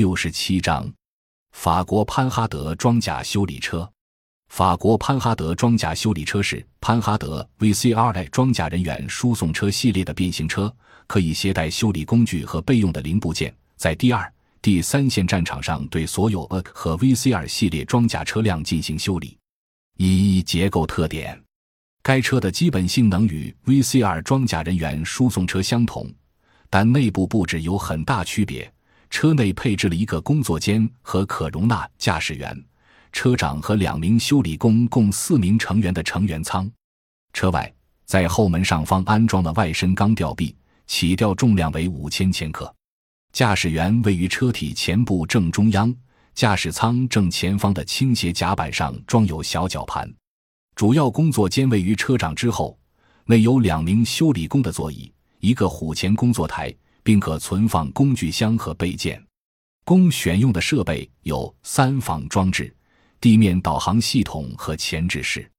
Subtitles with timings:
[0.00, 0.90] 六十七章：
[1.52, 3.86] 法国潘哈德装甲修理车。
[4.48, 10.74] 法国潘哈德装甲修理车是潘哈德 VCR 装甲人员输送车系列的变形车，
[11.06, 14.32] 可以携带修理工具和备用的零部件，在第二、
[14.62, 19.36] 第三线战场上对所有 AK 和 VCR 系列装甲车辆进行修理。
[19.98, 21.38] 一、结构特点：
[22.02, 26.10] 该车的基本性能与 VCR 装甲人员输送车相同。
[26.70, 28.72] 但内部布置有很大区别。
[29.10, 32.64] 车内配置了一个工作间和可容纳驾驶员、
[33.12, 36.70] 车长和两名修理工共四名成员的成员舱。
[37.32, 37.70] 车外
[38.06, 40.56] 在后门上方安装了外伸钢吊臂，
[40.86, 42.72] 起吊重量为五千千克。
[43.32, 45.94] 驾驶员位于车体前部正中央，
[46.34, 50.12] 驾驶舱正前方的倾斜甲板上装有小绞盘。
[50.74, 52.78] 主要工作间位于车长之后，
[53.26, 55.12] 内有两名修理工的座椅。
[55.40, 59.24] 一个虎钳工作台，并可存放工具箱和备件。
[59.84, 62.74] 供选用的设备有三防装置、
[63.20, 65.50] 地面导航系统和前置式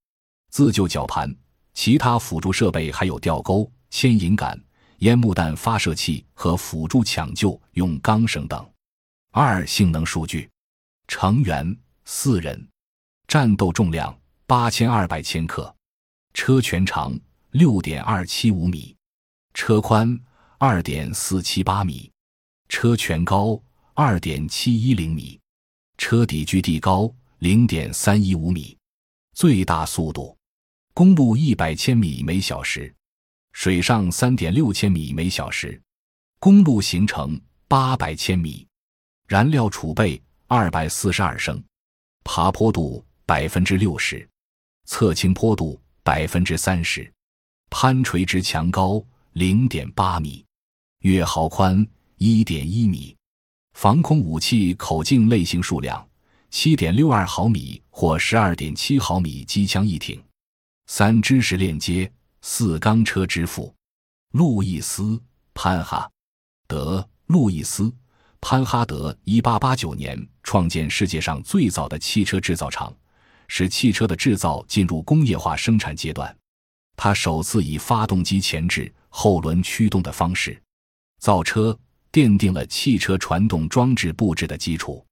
[0.50, 1.34] 自救绞盘。
[1.74, 4.62] 其他辅助设备还有吊钩、牵引杆、
[4.98, 8.70] 烟幕弹发射器和辅助抢救用钢绳等。
[9.30, 10.50] 二、性能数据：
[11.08, 12.68] 成员四人，
[13.26, 14.14] 战斗重量
[14.46, 15.74] 八千二百千克，
[16.34, 17.18] 车全长
[17.52, 18.94] 六点二七五米。
[19.54, 20.20] 车宽
[20.64, 22.08] 二点四七八米，
[22.68, 23.60] 车全高
[23.94, 25.40] 二点七一零米，
[25.98, 28.78] 车底距地高零点三一五米，
[29.34, 30.38] 最大速度
[30.94, 32.94] 公路一百千米每小时，
[33.50, 35.82] 水上三点六千米每小时，
[36.38, 38.64] 公路行程八百千米，
[39.26, 41.60] 燃料储备二百四十二升，
[42.22, 44.24] 爬坡度百分之六十，
[44.84, 47.12] 侧倾坡度百分之三十，
[47.68, 49.04] 攀垂直墙高。
[49.34, 50.44] 零点八米，
[51.02, 51.84] 月壕宽
[52.16, 53.16] 一点一米，
[53.74, 56.08] 防空武器口径类型数量
[56.50, 60.22] 七点六二毫米或十二点七毫米机枪一挺，
[60.86, 62.08] 三支持链接，
[62.42, 63.74] 四钢车支付。
[64.32, 65.20] 路易斯
[65.54, 66.08] 潘哈
[66.68, 67.92] 德，路易斯
[68.40, 72.94] 潘哈德，一八八九年创建世界上最早的汽车制造厂，
[73.48, 76.34] 使汽车的制造进入工业化生产阶段。
[76.96, 78.92] 他首次以发动机前置。
[79.14, 80.58] 后轮驱动的方式
[81.22, 81.78] 造车，
[82.10, 85.06] 奠定了汽车传动装置布置的基础。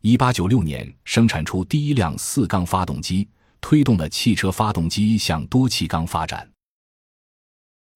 [0.00, 3.28] 一八九六年生产出第一辆四缸发动机，
[3.60, 6.50] 推动了汽车发动机向多气缸发展。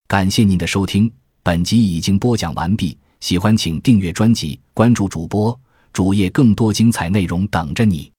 [0.09, 1.09] 感谢您的收听，
[1.41, 2.97] 本集已经播讲完毕。
[3.21, 5.57] 喜欢请订阅专辑，关注主播
[5.93, 8.11] 主页，更多精彩内容等着你。